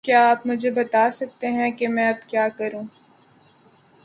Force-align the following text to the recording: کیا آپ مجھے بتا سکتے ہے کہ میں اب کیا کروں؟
کیا 0.03 0.19
آپ 0.29 0.45
مجھے 0.47 0.71
بتا 0.71 1.09
سکتے 1.11 1.51
ہے 1.51 1.69
کہ 1.71 1.87
میں 1.87 2.07
اب 2.09 2.29
کیا 2.29 2.47
کروں؟ 2.57 2.83